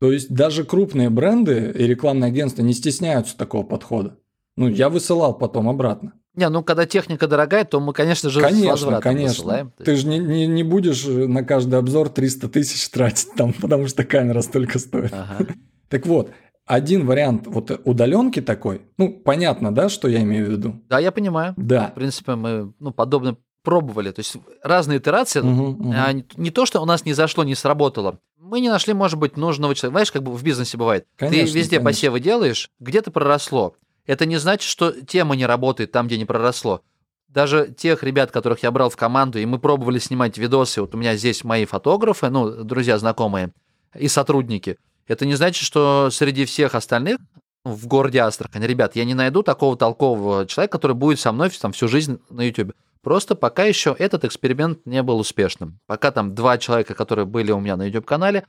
[0.00, 4.18] То есть даже крупные бренды и рекламные агентства не стесняются такого подхода.
[4.56, 6.12] Ну, я высылал потом обратно.
[6.36, 9.28] Не, ну когда техника дорогая, то мы, конечно же, конечно, конечно.
[9.28, 9.72] высылаем.
[9.82, 14.04] Ты же не, не, не будешь на каждый обзор 300 тысяч тратить, там, потому что
[14.04, 15.12] камера столько стоит.
[15.12, 15.46] Ага.
[15.90, 16.30] Так вот,
[16.66, 20.82] один вариант вот удаленки такой, ну, понятно, да, что я имею в виду?
[20.88, 21.54] Да, я понимаю.
[21.56, 21.88] Да.
[21.88, 24.10] В принципе, мы ну, подобно пробовали.
[24.10, 25.40] То есть разные итерации.
[25.40, 25.94] Угу, угу.
[25.96, 28.18] А не, не то, что у нас не зашло, не сработало.
[28.38, 29.94] Мы не нашли, может быть, нужного человека.
[29.94, 31.06] Знаешь, как бы в бизнесе бывает.
[31.16, 31.84] Конечно, ты везде конечно.
[31.84, 33.74] посевы делаешь, где-то проросло.
[34.06, 36.82] Это не значит, что тема не работает там, где не проросло.
[37.28, 40.98] Даже тех ребят, которых я брал в команду, и мы пробовали снимать видосы, вот у
[40.98, 43.52] меня здесь мои фотографы, ну, друзья, знакомые,
[43.96, 44.78] и сотрудники.
[45.06, 47.18] Это не значит, что среди всех остальных
[47.64, 51.72] в городе Астрахань, ребят, я не найду такого толкового человека, который будет со мной там,
[51.72, 52.72] всю жизнь на YouTube.
[53.02, 55.78] Просто пока еще этот эксперимент не был успешным.
[55.86, 58.46] Пока там два человека, которые были у меня на YouTube-канале,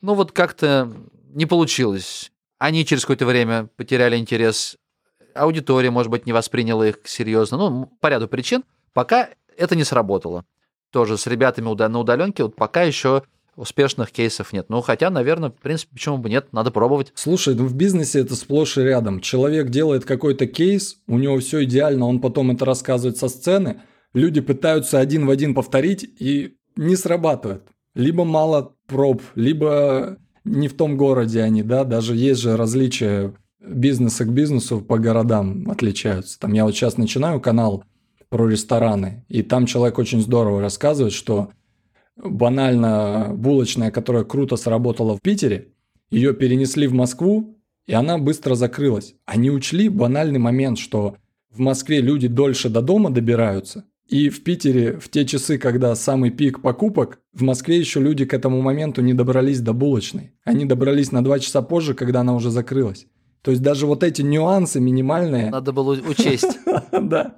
[0.00, 0.92] ну вот как-то
[1.30, 2.32] не получилось.
[2.58, 4.76] Они через какое-то время потеряли интерес
[5.34, 10.44] аудитория, может быть, не восприняла их серьезно, ну, по ряду причин, пока это не сработало.
[10.90, 13.22] Тоже с ребятами на удаленке, вот пока еще
[13.56, 14.66] успешных кейсов нет.
[14.68, 17.12] Ну, хотя, наверное, в принципе, почему бы нет, надо пробовать.
[17.14, 19.20] Слушай, ну в бизнесе это сплошь и рядом.
[19.20, 23.82] Человек делает какой-то кейс, у него все идеально, он потом это рассказывает со сцены,
[24.14, 27.64] люди пытаются один в один повторить и не срабатывает.
[27.94, 33.34] Либо мало проб, либо не в том городе они, да, даже есть же различия
[33.66, 36.38] бизнеса к бизнесу по городам отличаются.
[36.38, 37.84] Там я вот сейчас начинаю канал
[38.28, 41.50] про рестораны, и там человек очень здорово рассказывает, что
[42.16, 45.68] банально булочная, которая круто сработала в Питере,
[46.10, 49.14] ее перенесли в Москву, и она быстро закрылась.
[49.26, 51.16] Они учли банальный момент, что
[51.50, 56.30] в Москве люди дольше до дома добираются, и в Питере в те часы, когда самый
[56.30, 60.32] пик покупок, в Москве еще люди к этому моменту не добрались до булочной.
[60.44, 63.06] Они добрались на два часа позже, когда она уже закрылась.
[63.42, 65.50] То есть даже вот эти нюансы минимальные...
[65.50, 66.58] Надо было учесть.
[66.92, 67.34] Да.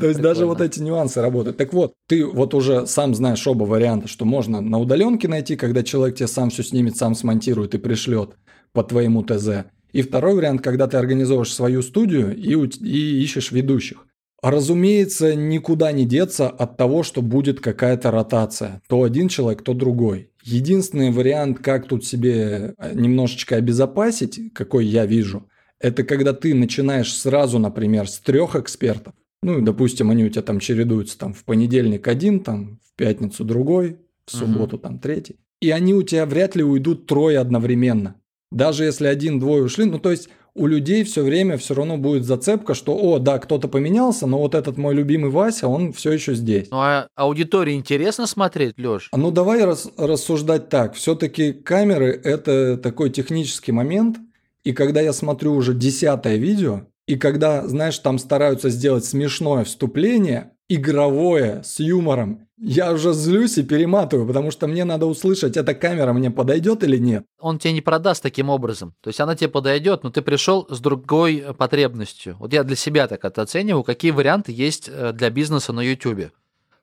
[0.00, 1.56] То есть даже вот эти нюансы работают.
[1.56, 5.82] Так вот, ты вот уже сам знаешь оба варианта, что можно на удаленке найти, когда
[5.82, 8.36] человек тебе сам все снимет, сам смонтирует и пришлет
[8.72, 9.66] по твоему ТЗ.
[9.92, 14.06] И второй вариант, когда ты организовываешь свою студию и, и ищешь ведущих.
[14.42, 18.80] Разумеется, никуда не деться от того, что будет какая-то ротация.
[18.88, 20.30] То один человек, то другой.
[20.44, 25.48] Единственный вариант, как тут себе э, немножечко обезопасить, какой я вижу,
[25.80, 29.14] это когда ты начинаешь сразу, например, с трех экспертов.
[29.42, 33.98] Ну, допустим, они у тебя там чередуются там в понедельник один, там в пятницу другой,
[34.24, 34.82] в субботу угу.
[34.82, 35.36] там третий.
[35.60, 38.16] И они у тебя вряд ли уйдут трое одновременно.
[38.50, 42.74] Даже если один-двое ушли, ну то есть у людей все время все равно будет зацепка,
[42.74, 46.68] что, о, да, кто-то поменялся, но вот этот мой любимый Вася, он все еще здесь.
[46.70, 49.08] Ну а аудитории интересно смотреть, Леш?
[49.14, 50.94] Ну давай рас, рассуждать так.
[50.94, 54.18] Все-таки камеры– это такой технический момент,
[54.64, 60.50] и когда я смотрю уже десятое видео, и когда, знаешь, там стараются сделать смешное вступление,
[60.68, 66.12] игровое, с юмором, я уже злюсь и перематываю, потому что мне надо услышать, эта камера
[66.12, 67.24] мне подойдет или нет.
[67.38, 68.94] Он тебе не продаст таким образом.
[69.00, 72.36] То есть она тебе подойдет, но ты пришел с другой потребностью.
[72.40, 76.32] Вот я для себя так это оцениваю, какие варианты есть э, для бизнеса на YouTube.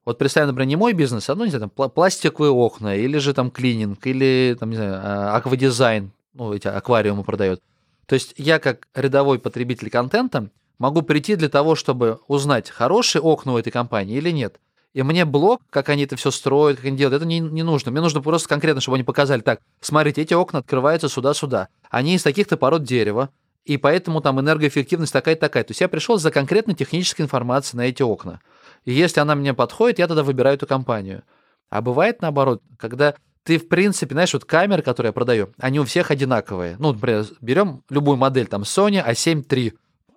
[0.05, 3.33] Вот представь, например, не мой бизнес, а, ну, не знаю, там, пластиковые окна, или же
[3.33, 7.59] там клининг, или, там, не знаю, а, аквадизайн, ну, эти аквариумы продают.
[8.05, 13.53] То есть я как рядовой потребитель контента могу прийти для того, чтобы узнать, хорошие окна
[13.53, 14.59] у этой компании или нет.
[14.93, 17.91] И мне блог, как они это все строят, как они делают, это не, не нужно.
[17.91, 21.67] Мне нужно просто конкретно, чтобы они показали, так, смотрите, эти окна открываются сюда-сюда.
[21.89, 23.29] Они из таких-то пород дерева,
[23.65, 25.63] и поэтому там энергоэффективность такая-такая.
[25.63, 28.39] То есть я пришел за конкретной технической информацией на эти окна.
[28.85, 31.23] И если она мне подходит, я тогда выбираю эту компанию.
[31.69, 35.83] А бывает наоборот, когда ты, в принципе, знаешь, вот камеры, которые я продаю, они у
[35.83, 36.77] всех одинаковые.
[36.79, 39.73] Ну, например, берем любую модель, там, Sony A7 III.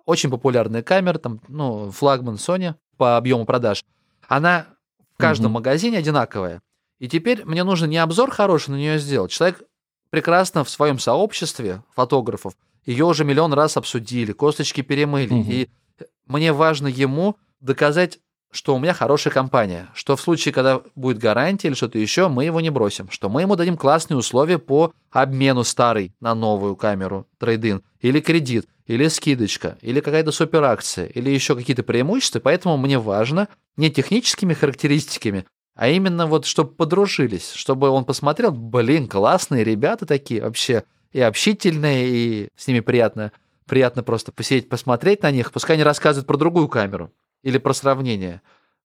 [0.09, 3.83] Очень популярная камера, там, ну, флагман Sony по объему продаж–
[4.29, 4.67] она
[5.15, 5.55] в каждом угу.
[5.55, 6.61] магазине одинаковая.
[6.99, 9.31] И теперь мне нужно не обзор хороший на нее сделать.
[9.31, 9.63] Человек
[10.11, 12.53] прекрасно в своем сообществе фотографов
[12.85, 15.33] ее уже миллион раз обсудили, косточки перемыли.
[15.33, 15.49] Угу.
[15.49, 15.69] И
[16.27, 18.19] мне важно ему доказать,
[18.51, 22.45] что у меня хорошая компания, что в случае, когда будет гарантия или что-то еще, мы
[22.45, 27.27] его не бросим, что мы ему дадим классные условия по обмену старой на новую камеру,
[27.37, 33.47] трейдин, или кредит, или скидочка, или какая-то суперакция, или еще какие-то преимущества, поэтому мне важно
[33.77, 40.41] не техническими характеристиками, а именно вот, чтобы подружились, чтобы он посмотрел, блин, классные ребята такие
[40.41, 43.31] вообще, и общительные, и с ними приятно,
[43.67, 47.11] приятно просто посидеть, посмотреть на них, пускай они рассказывают про другую камеру
[47.43, 48.41] или про сравнение.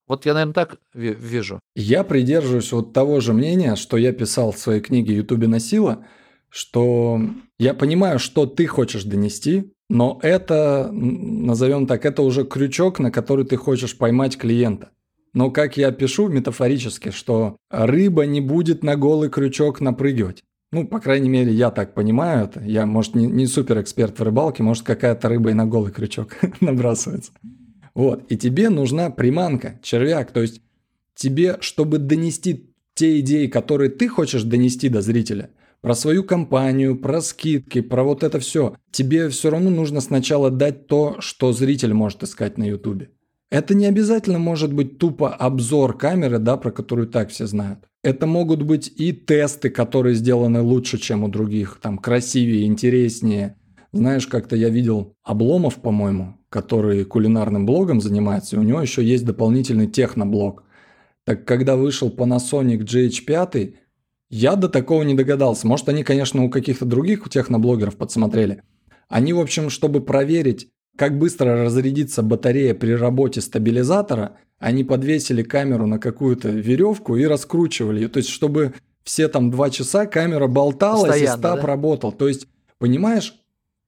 [0.06, 1.60] Вот я, наверное, так вижу.
[1.74, 6.04] Я придерживаюсь вот того же мнения, что я писал в своей книге «Ютубе на сила»,
[6.50, 7.20] что
[7.58, 13.44] я понимаю, что ты хочешь донести, но это, назовем так, это уже крючок, на который
[13.44, 14.90] ты хочешь поймать клиента.
[15.35, 20.42] Но как я пишу метафорически, что рыба не будет на голый крючок напрыгивать.
[20.73, 22.61] Ну, по крайней мере, я так понимаю это.
[22.64, 26.37] Я, может, не, не супер эксперт в рыбалке, может, какая-то рыба и на голый крючок
[26.61, 27.33] набрасывается.
[27.94, 28.25] Вот.
[28.29, 30.33] И тебе нужна приманка, червяк.
[30.33, 30.62] То есть
[31.14, 35.51] тебе, чтобы донести те идеи, которые ты хочешь донести до зрителя,
[35.85, 40.87] про свою компанию, про скидки, про вот это все, тебе все равно нужно сначала дать
[40.87, 43.11] то, что зритель может искать на Ютубе.
[43.51, 47.81] Это не обязательно может быть тупо обзор камеры, да, про которую так все знают.
[48.03, 53.57] Это могут быть и тесты, которые сделаны лучше, чем у других, там красивее, интереснее.
[53.92, 59.27] Знаешь, как-то я видел Обломов, по-моему, который кулинарным блогом занимается, и у него еще есть
[59.27, 60.64] дополнительный техноблог.
[61.27, 63.75] Так когда вышел Panasonic GH5,
[64.35, 65.68] я до такого не догадался.
[65.68, 68.62] Может, они, конечно, у каких-то других техноблогеров подсмотрели.
[69.09, 70.66] Они, в общем, чтобы проверить,
[70.97, 78.01] как быстро разрядится батарея при работе стабилизатора, они подвесили камеру на какую-то веревку и раскручивали
[78.01, 78.09] ее.
[78.09, 81.66] То есть, чтобы все там два часа камера болталась Постоянно, и стаб да?
[81.68, 82.11] работал.
[82.11, 83.37] То есть, понимаешь,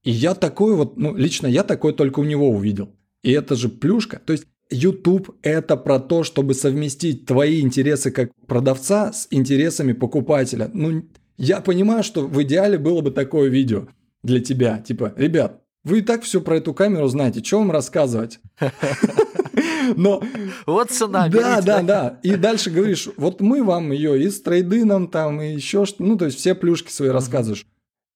[0.04, 2.94] и я такой вот, ну, лично я такой только у него увидел.
[3.24, 4.20] И это же плюшка.
[4.24, 10.70] То есть YouTube это про то, чтобы совместить твои интересы как продавца с интересами покупателя.
[10.72, 11.04] Ну,
[11.36, 13.88] я понимаю, что в идеале было бы такое видео
[14.22, 14.78] для тебя.
[14.78, 18.40] Типа, ребят, вы и так все про эту камеру знаете, что вам рассказывать?
[19.96, 20.20] Но...
[20.66, 21.28] Вот цена.
[21.28, 22.20] Да, да, да.
[22.22, 26.16] И дальше говоришь, вот мы вам ее и с трейдином там, и еще что ну,
[26.16, 27.66] то есть все плюшки свои рассказываешь.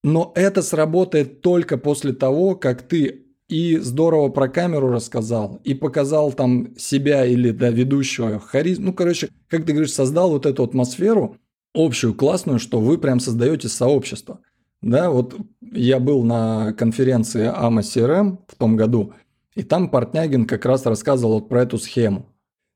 [0.02, 6.32] Но это сработает только после того, как ты и здорово про камеру рассказал, и показал
[6.32, 8.84] там себя или да, ведущего харизм.
[8.84, 11.36] Ну, короче, как ты говоришь, создал вот эту атмосферу
[11.74, 14.40] общую, классную, что вы прям создаете сообщество.
[14.82, 19.14] Да, вот я был на конференции AMA CRM в том году,
[19.56, 22.26] и там Портнягин как раз рассказывал вот про эту схему.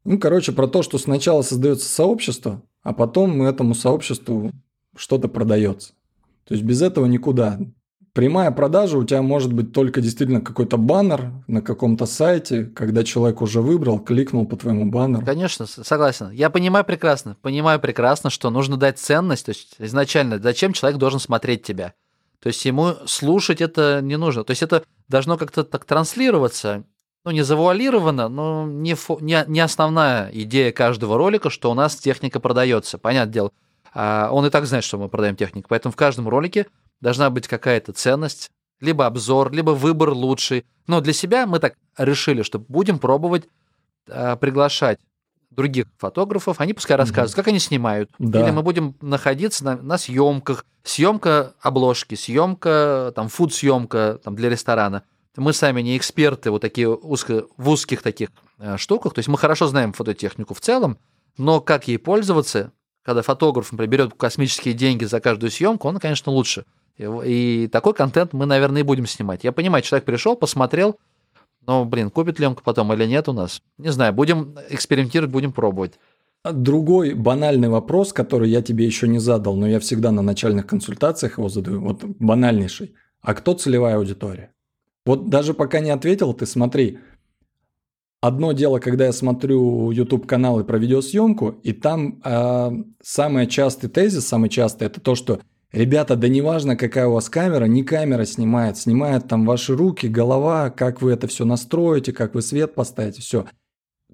[0.04, 4.50] Ну, короче, про то, что сначала создается сообщество, а потом этому сообществу
[4.96, 5.94] что-то продается.
[6.46, 7.58] То есть без этого никуда.
[8.14, 13.42] Прямая продажа у тебя может быть только действительно какой-то баннер на каком-то сайте, когда человек
[13.42, 15.27] уже выбрал, кликнул по твоему баннеру.
[15.27, 16.31] Конечно, согласен.
[16.31, 19.46] Я понимаю прекрасно, понимаю прекрасно, что нужно дать ценность.
[19.46, 21.94] То есть изначально, зачем человек должен смотреть тебя?
[22.40, 24.44] То есть ему слушать это не нужно.
[24.44, 26.85] То есть это должно как-то так транслироваться,
[27.24, 31.96] ну, не завуалировано, но не, фо, не, не основная идея каждого ролика, что у нас
[31.96, 32.96] техника продается.
[32.96, 33.50] Понятное дело,
[33.92, 35.66] а он и так знает, что мы продаем технику.
[35.68, 36.66] Поэтому в каждом ролике
[37.05, 40.64] должна быть какая-то ценность, либо обзор, либо выбор лучший.
[40.87, 43.47] Но для себя мы так решили, что будем пробовать
[44.09, 44.99] а, приглашать
[45.51, 47.37] других фотографов, они пускай рассказывают, угу.
[47.37, 48.11] как они снимают.
[48.19, 48.40] Да.
[48.40, 50.64] Или мы будем находиться на, на съемках.
[50.83, 55.03] Съемка обложки, съемка, там, фуд-съемка там, для ресторана.
[55.37, 59.12] Мы сами не эксперты вот такие узко, в узких таких э, штуках.
[59.12, 60.99] То есть мы хорошо знаем фототехнику в целом,
[61.37, 66.33] но как ей пользоваться, когда фотограф, например, берет космические деньги за каждую съемку, он, конечно,
[66.33, 66.64] лучше.
[66.98, 69.44] И такой контент мы, наверное, и будем снимать.
[69.44, 70.96] Я понимаю, человек пришел, посмотрел,
[71.66, 73.62] но, блин, купит ли он потом или нет у нас?
[73.78, 75.98] Не знаю, будем экспериментировать, будем пробовать.
[76.44, 81.38] Другой банальный вопрос, который я тебе еще не задал, но я всегда на начальных консультациях
[81.38, 82.94] его задаю, вот банальнейший.
[83.22, 84.52] А кто целевая аудитория?
[85.07, 86.98] Вот даже пока не ответил, ты смотри,
[88.24, 92.70] Одно дело, когда я смотрю YouTube каналы про видеосъемку, и там э,
[93.02, 95.40] самый частый тезис, самый частый, это то, что
[95.74, 100.70] ребята, да неважно, какая у вас камера, не камера снимает, снимает там ваши руки, голова,
[100.70, 103.46] как вы это все настроите, как вы свет поставите, все.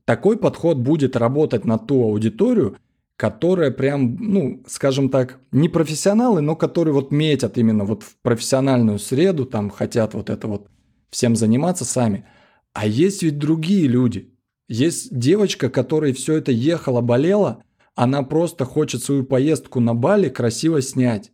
[0.05, 2.77] Такой подход будет работать на ту аудиторию,
[3.17, 8.99] которая прям, ну, скажем так, не профессионалы, но которые вот метят именно вот в профессиональную
[8.99, 10.69] среду, там хотят вот это вот
[11.11, 12.25] всем заниматься сами–
[12.73, 14.33] а есть ведь другие люди.
[14.69, 17.65] Есть девочка, которая все это ехала, болела,
[17.97, 21.33] она просто хочет свою поездку на Бали красиво снять.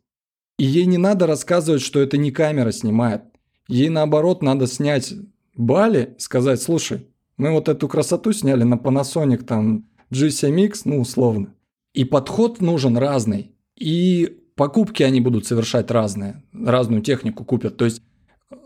[0.59, 3.23] И ей не надо рассказывать, что это не камера снимает.
[3.69, 5.13] Ей наоборот надо снять
[5.55, 11.55] Бали, сказать, слушай, мы вот эту красоту сняли на Panasonic там G7X, ну условно.
[11.95, 13.53] И подход нужен разный.
[13.75, 16.43] И покупки они будут совершать разные.
[16.53, 17.77] Разную технику купят.
[17.77, 18.03] То есть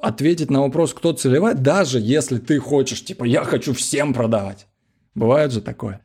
[0.03, 4.67] ответить на вопрос, кто целевая, даже если ты хочешь, типа, я хочу всем продавать.
[5.15, 6.01] Бывает же такое.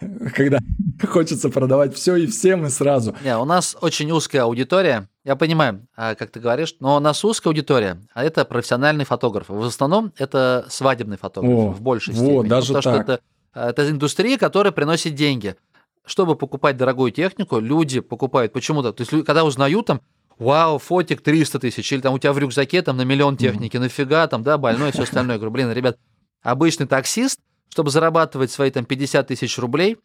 [0.34, 0.58] когда
[1.06, 3.14] хочется продавать все и всем и сразу.
[3.22, 5.08] Не, у нас очень узкая аудитория.
[5.24, 9.48] Я понимаю, а, как ты говоришь, но у нас узкая аудитория, а это профессиональный фотограф.
[9.48, 12.48] В основном это свадебный фотограф О, в большей вот, степени.
[12.48, 13.04] даже потому так.
[13.04, 15.56] что это, а, это индустрия, которая приносит деньги.
[16.06, 18.92] Чтобы покупать дорогую технику, люди покупают почему-то.
[18.92, 20.00] То есть, когда узнают там,
[20.38, 24.26] вау, фотик 300 тысяч, или там у тебя в рюкзаке там на миллион техники, нафига
[24.26, 25.34] там, да, больное и все остальное.
[25.34, 25.98] Я говорю, блин, ребят,
[26.42, 27.38] обычный таксист,
[27.70, 29.96] чтобы зарабатывать свои там 50 тысяч рублей,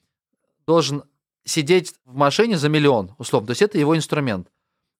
[0.66, 1.04] должен
[1.44, 3.48] сидеть в машине за миллион, условно.
[3.48, 4.48] То есть это его инструмент.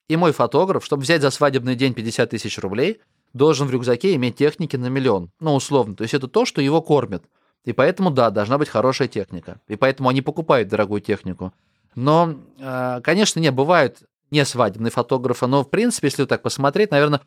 [0.08, 3.02] И мой фотограф, чтобы взять за свадебный день 50 тысяч рублей,
[3.34, 5.32] должен в рюкзаке иметь техники на миллион.
[5.40, 5.96] Ну, условно.
[5.96, 7.24] То есть это то, что его кормит.
[7.64, 9.60] И поэтому, да, должна быть хорошая техника.
[9.68, 11.52] И поэтому они покупают дорогую технику.
[11.96, 14.00] Но, э, конечно, не, бывают
[14.30, 17.22] не свадебные фотографы, но, в принципе, если так посмотреть, наверное,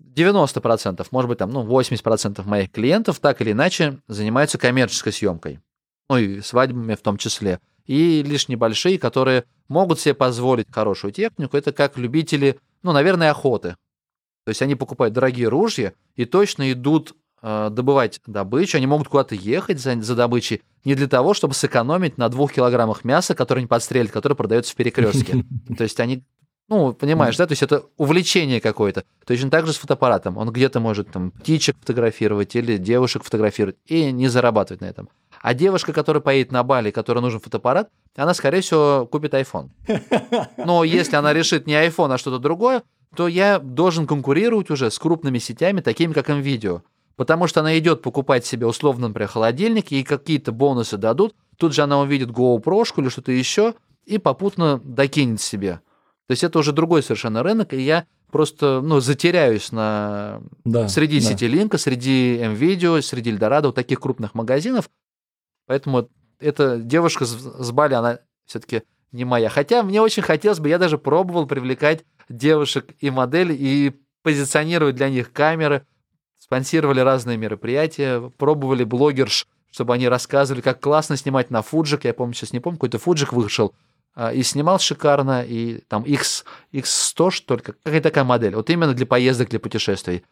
[0.00, 5.60] 90%, может быть, там, ну, 80% моих клиентов так или иначе занимаются коммерческой съемкой.
[6.08, 7.60] Ну, и свадьбами в том числе.
[7.86, 13.76] И лишь небольшие, которые могут себе позволить хорошую технику, это как любители, ну, наверное, охоты.
[14.44, 18.76] То есть они покупают дорогие ружья и точно идут э, добывать добычу.
[18.76, 23.04] Они могут куда-то ехать за, за добычей не для того, чтобы сэкономить на двух килограммах
[23.04, 25.44] мяса, которые не подстрелят, которое продается в перекрестке.
[25.76, 26.24] То есть они
[26.70, 29.02] ну, понимаешь, да, то есть это увлечение какое-то.
[29.26, 30.38] Точно так же с фотоаппаратом.
[30.38, 35.08] Он где-то может там птичек фотографировать или девушек фотографировать и не зарабатывать на этом.
[35.42, 39.70] А девушка, которая поедет на Бали, которой нужен фотоаппарат, она, скорее всего, купит iPhone.
[40.58, 42.84] Но если она решит не iPhone, а что-то другое,
[43.16, 46.82] то я должен конкурировать уже с крупными сетями, такими как NVIDIA.
[47.16, 51.82] Потому что она идет покупать себе условно, например, холодильник, ей какие-то бонусы дадут, тут же
[51.82, 53.74] она увидит GoPro или что-то еще
[54.06, 55.80] и попутно докинет себе.
[56.30, 60.40] То есть это уже другой совершенно рынок, и я просто ну, затеряюсь на...
[60.64, 61.26] Да, среди да.
[61.26, 64.88] Ситилинка, среди NVIDIA, среди Эльдорадо, вот таких крупных магазинов.
[65.66, 69.48] Поэтому эта девушка с, Бали, она все-таки не моя.
[69.48, 75.08] Хотя мне очень хотелось бы, я даже пробовал привлекать девушек и моделей и позиционировать для
[75.08, 75.84] них камеры,
[76.38, 82.04] спонсировали разные мероприятия, пробовали блогерш, чтобы они рассказывали, как классно снимать на фуджик.
[82.04, 83.74] Я помню, сейчас не помню, какой-то фуджик вышел,
[84.32, 88.54] и снимал шикарно, и там X, X100, что ли, какая такая модель.
[88.54, 90.24] Вот именно для поездок, для путешествий.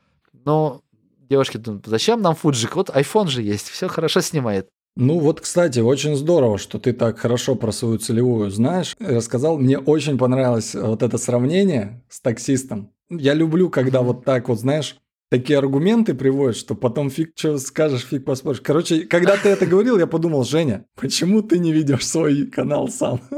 [0.45, 0.83] Но
[1.29, 2.77] девушки думают, зачем нам фуджик?
[2.77, 4.69] Вот iPhone же есть, все хорошо снимает.
[4.97, 8.97] Ну вот, кстати, очень здорово, что ты так хорошо про свою целевую знаешь.
[8.99, 12.91] Рассказал, мне очень понравилось вот это сравнение с таксистом.
[13.09, 14.97] Я люблю, когда вот так вот, знаешь,
[15.31, 18.61] такие аргументы приводят, что потом фиг что скажешь, фиг поспоришь.
[18.61, 23.21] Короче, когда ты это говорил, я подумал, Женя, почему ты не ведешь свой канал сам?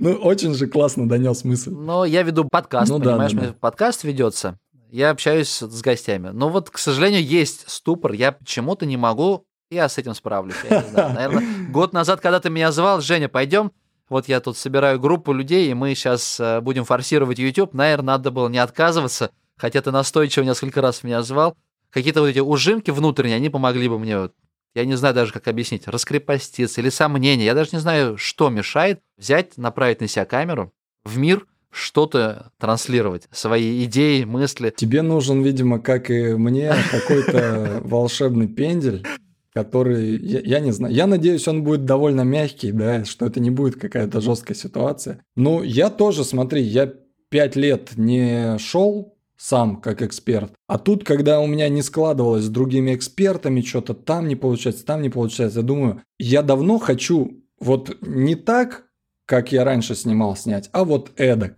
[0.00, 1.70] Ну, очень же классно донес мысль.
[1.70, 3.56] Но я веду подкаст, Ну да, понимаешь, да, меня да.
[3.60, 4.58] подкаст ведется,
[4.90, 6.30] я общаюсь с гостями.
[6.32, 10.82] Но вот, к сожалению, есть ступор, я почему-то не могу, я с этим справлюсь, я
[10.82, 11.14] не знаю.
[11.14, 13.72] Наверное, год назад, когда ты меня звал, Женя, пойдем,
[14.08, 18.30] вот я тут собираю группу людей, и мы сейчас э, будем форсировать YouTube, наверное, надо
[18.30, 21.56] было не отказываться, хотя ты настойчиво несколько раз меня звал.
[21.90, 24.34] Какие-то вот эти ужимки внутренние, они помогли бы мне, вот,
[24.74, 27.44] я не знаю даже, как объяснить, раскрепоститься или сомнения.
[27.44, 30.72] Я даже не знаю, что мешает взять, направить на себя камеру
[31.04, 34.72] в мир, что-то транслировать, свои идеи, мысли.
[34.76, 39.04] Тебе нужен, видимо, как и мне, какой-то волшебный пендель,
[39.52, 43.50] который, я, я не знаю, я надеюсь, он будет довольно мягкий, да, что это не
[43.50, 45.24] будет какая-то жесткая ситуация.
[45.36, 46.92] Ну, я тоже, смотри, я
[47.28, 52.48] пять лет не шел сам как эксперт, а тут, когда у меня не складывалось с
[52.48, 57.96] другими экспертами, что-то там не получается, там не получается, я думаю, я давно хочу вот
[58.00, 58.84] не так,
[59.26, 61.56] как я раньше снимал снять, а вот эдак.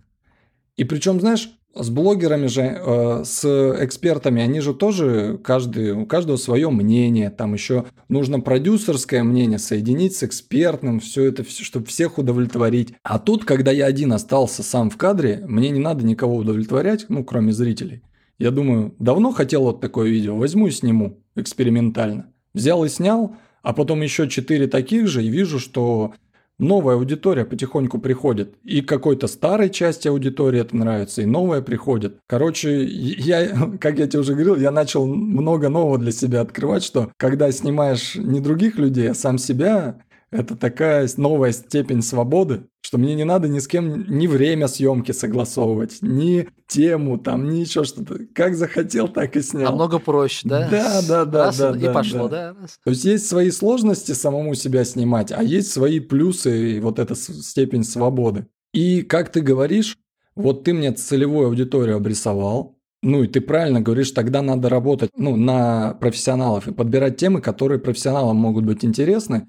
[0.75, 3.45] И причем, знаешь, с блогерами же, э, с
[3.79, 7.29] экспертами, они же тоже, каждый, у каждого свое мнение.
[7.29, 12.93] Там еще нужно продюсерское мнение соединить с экспертным, все это, чтобы всех удовлетворить.
[13.03, 17.23] А тут, когда я один остался сам в кадре, мне не надо никого удовлетворять, ну,
[17.23, 18.01] кроме зрителей.
[18.39, 22.31] Я думаю, давно хотел вот такое видео, возьму и сниму экспериментально.
[22.53, 26.13] Взял и снял, а потом еще четыре таких же, и вижу, что
[26.59, 28.55] новая аудитория потихоньку приходит.
[28.63, 32.17] И какой-то старой части аудитории это нравится, и новая приходит.
[32.27, 33.47] Короче, я,
[33.79, 38.15] как я тебе уже говорил, я начал много нового для себя открывать, что когда снимаешь
[38.15, 39.99] не других людей, а сам себя,
[40.31, 45.11] это такая новая степень свободы, что мне не надо ни с кем ни время съемки
[45.11, 48.19] согласовывать, ни тему, там, ни еще что-то.
[48.33, 49.71] Как захотел, так и снял.
[49.71, 50.67] Намного проще, да?
[50.69, 51.77] Да, да, да, Раз, да.
[51.77, 52.53] И да, пошло, да.
[52.53, 52.67] да?
[52.83, 57.15] То есть есть свои сложности самому себя снимать, а есть свои плюсы и вот эта
[57.15, 58.47] степень свободы.
[58.73, 59.97] И как ты говоришь,
[60.35, 65.35] вот ты мне целевую аудиторию обрисовал, ну и ты правильно говоришь, тогда надо работать ну,
[65.35, 69.47] на профессионалов и подбирать темы, которые профессионалам могут быть интересны.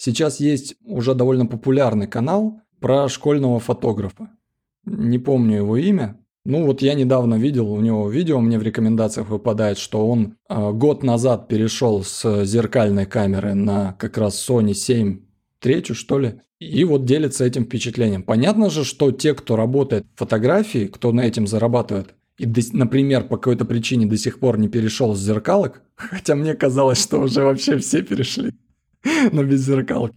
[0.00, 4.30] Сейчас есть уже довольно популярный канал про школьного фотографа.
[4.86, 6.16] Не помню его имя.
[6.46, 10.72] Ну вот я недавно видел у него видео, мне в рекомендациях выпадает, что он э,
[10.72, 15.20] год назад перешел с зеркальной камеры на как раз Sony 7
[15.58, 18.22] третью, что ли, и вот делится этим впечатлением.
[18.22, 23.36] Понятно же, что те, кто работает в фотографии, кто на этим зарабатывает, и, например, по
[23.36, 27.76] какой-то причине до сих пор не перешел с зеркалок, хотя мне казалось, что уже вообще
[27.76, 28.54] все перешли,
[29.32, 30.14] но без зеркалки.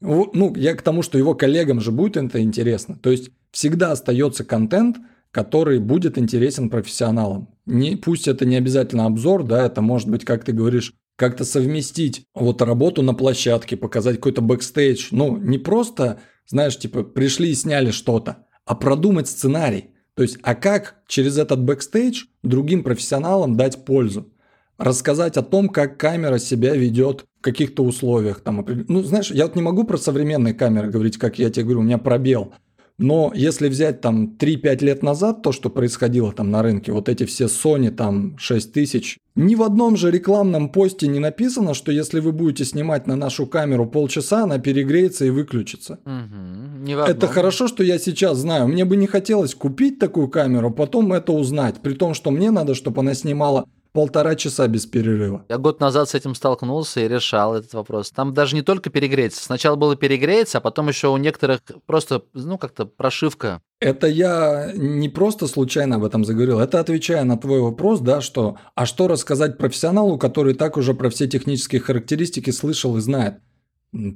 [0.00, 2.98] Ну, я к тому, что его коллегам же будет это интересно.
[3.02, 4.98] То есть всегда остается контент,
[5.30, 7.48] который будет интересен профессионалам.
[7.66, 12.24] Не, пусть это не обязательно обзор, да, это может быть, как ты говоришь, как-то совместить
[12.34, 15.08] вот работу на площадке, показать какой-то бэкстейдж.
[15.10, 19.90] Ну, не просто, знаешь, типа пришли и сняли что-то, а продумать сценарий.
[20.14, 24.32] То есть, а как через этот бэкстейдж другим профессионалам дать пользу?
[24.76, 28.40] Рассказать о том, как камера себя ведет каких-то условиях.
[28.40, 31.80] Там, ну, знаешь, я вот не могу про современные камеры говорить, как я тебе говорю,
[31.80, 32.54] у меня пробел.
[32.96, 37.24] Но если взять там 3-5 лет назад то, что происходило там на рынке, вот эти
[37.24, 42.30] все Sony там 6000, ни в одном же рекламном посте не написано, что если вы
[42.30, 45.98] будете снимать на нашу камеру полчаса, она перегреется и выключится.
[46.04, 48.68] Угу, это хорошо, что я сейчас знаю.
[48.68, 51.80] Мне бы не хотелось купить такую камеру, потом это узнать.
[51.82, 53.64] При том, что мне надо, чтобы она снимала
[53.94, 55.46] полтора часа без перерыва.
[55.48, 58.10] Я год назад с этим столкнулся и решал этот вопрос.
[58.10, 59.42] Там даже не только перегреться.
[59.42, 63.62] Сначала было перегреться, а потом еще у некоторых просто, ну, как-то прошивка.
[63.80, 66.58] Это я не просто случайно об этом заговорил.
[66.58, 71.08] Это отвечая на твой вопрос, да, что а что рассказать профессионалу, который так уже про
[71.08, 73.36] все технические характеристики слышал и знает.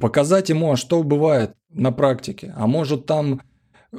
[0.00, 2.52] Показать ему, а что бывает на практике.
[2.56, 3.42] А может там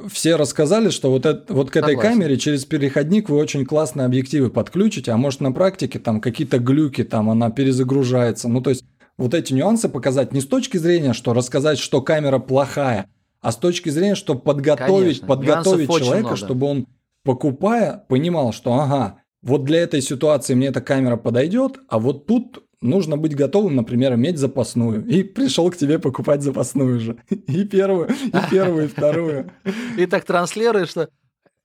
[0.08, 2.12] все рассказали, что вот, это, вот к этой Согласен.
[2.12, 7.02] камере через переходник вы очень классные объективы подключите, а может на практике там какие-то глюки,
[7.02, 8.48] там она перезагружается.
[8.48, 8.84] Ну, то есть
[9.18, 13.06] вот эти нюансы показать не с точки зрения, что рассказать, что камера плохая,
[13.40, 15.26] а с точки зрения, что подготовить, Конечно.
[15.26, 16.86] подготовить Нюансов человека, чтобы он,
[17.24, 22.62] покупая, понимал, что ага, вот для этой ситуации мне эта камера подойдет, а вот тут
[22.82, 25.04] нужно быть готовым, например, иметь запасную.
[25.06, 27.16] И пришел к тебе покупать запасную же.
[27.28, 29.50] И первую, и первую, и вторую.
[29.96, 31.08] И так транслируешь, что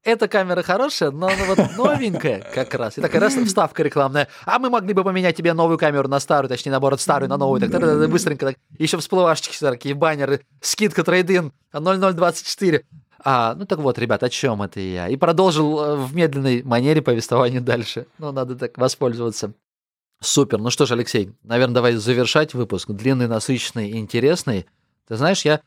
[0.03, 2.97] эта камера хорошая, но она вот новенькая как раз.
[2.97, 4.27] И такая раз вставка рекламная.
[4.45, 7.59] А мы могли бы поменять тебе новую камеру на старую, точнее, наоборот, старую на новую.
[7.59, 8.55] Так, так, так быстренько так.
[8.77, 12.83] Еще всплывашечки такие, баннеры, скидка трейдин 0024.
[13.27, 15.07] А, ну так вот, ребят, о чем это я?
[15.07, 18.05] И продолжил э, в медленной манере повествование дальше.
[18.19, 19.53] Ну, надо так воспользоваться.
[20.21, 20.59] Супер.
[20.59, 22.89] Ну что ж, Алексей, наверное, давай завершать выпуск.
[22.89, 24.65] Длинный, насыщенный и интересный.
[25.07, 25.61] Ты знаешь, я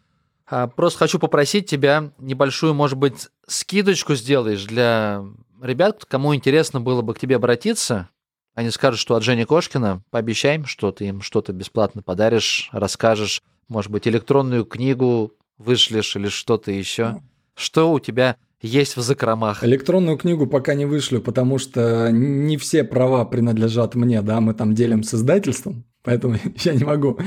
[0.47, 5.25] а, просто хочу попросить тебя небольшую, может быть, скидочку сделаешь для
[5.63, 8.09] ребят, кому интересно было бы к тебе обратиться.
[8.55, 10.03] Они скажут, что от Жени Кошкина.
[10.11, 13.43] Пообещаем, что ты им что-то бесплатно подаришь, расскажешь.
[13.69, 17.21] Может быть, электронную книгу вышлешь или что-то еще.
[17.55, 19.65] Что у тебя есть в закромах.
[19.65, 24.75] Электронную книгу пока не вышлю, потому что не все права принадлежат мне, да, мы там
[24.75, 27.19] делим с издательством, поэтому я не могу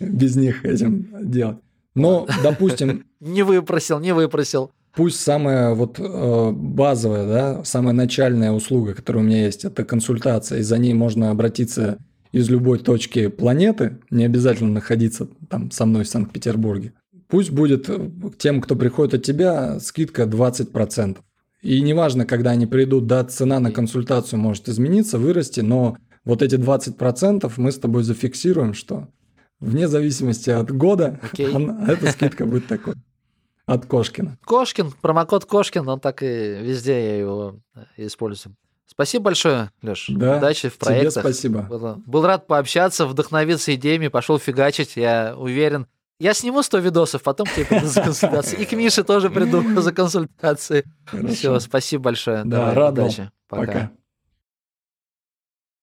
[0.00, 1.58] без них этим делать.
[1.94, 3.04] Но, допустим...
[3.20, 4.70] Не выпросил, не выпросил.
[4.94, 10.58] Пусть самая вот э, базовая, да, самая начальная услуга, которая у меня есть, это консультация,
[10.58, 11.98] и за ней можно обратиться
[12.32, 16.92] из любой точки планеты, не обязательно находиться там со мной в Санкт-Петербурге.
[17.28, 21.18] Пусть будет э, тем, кто приходит от тебя, скидка 20%.
[21.62, 26.56] И неважно, когда они придут, да, цена на консультацию может измениться, вырасти, но вот эти
[26.56, 29.08] 20% мы с тобой зафиксируем, что
[29.60, 31.50] вне зависимости от года okay.
[31.50, 32.94] он, эта скидка будет такой.
[33.66, 34.36] От Кошкина.
[34.44, 38.56] Кошкин, промокод Кошкин, он так и везде я его э, использую.
[38.86, 40.06] Спасибо большое, Леш.
[40.10, 41.14] Да, Удачи в проектах.
[41.14, 41.62] Тебе спасибо.
[41.62, 44.96] Было, был рад пообщаться, вдохновиться идеями, пошел фигачить.
[44.96, 45.86] Я уверен,
[46.18, 48.62] я сниму 100 видосов, потом к тебе приду за консультацией.
[48.62, 50.84] И к Мише тоже приду за консультацией.
[51.32, 52.44] Все, спасибо большое.
[52.44, 53.30] Да, Давай, удачи.
[53.48, 53.66] Пока.
[53.66, 53.90] Пока.